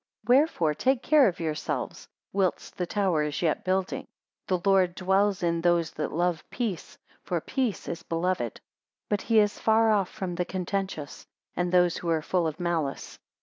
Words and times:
269 0.25 0.41
Wherefore 0.65 0.73
take 0.73 1.03
care 1.03 1.27
of 1.27 1.39
yourselves 1.39 2.07
whilst 2.33 2.75
the 2.75 2.87
tower 2.87 3.21
is, 3.21 3.43
yet 3.43 3.63
building. 3.63 4.07
The 4.47 4.59
Lord 4.65 4.95
dwells 4.95 5.43
in 5.43 5.61
those 5.61 5.91
that 5.91 6.11
love 6.11 6.43
peace, 6.49 6.97
for 7.21 7.39
peace 7.39 7.87
is 7.87 8.01
beloved; 8.01 8.59
but 9.09 9.21
he 9.21 9.37
is 9.37 9.59
far 9.59 9.91
off 9.91 10.09
from 10.09 10.33
the 10.33 10.45
contentious, 10.45 11.27
and 11.55 11.71
those 11.71 11.97
who 11.97 12.09
are 12.09 12.23
full 12.23 12.47
of 12.47 12.59
malice. 12.59 13.19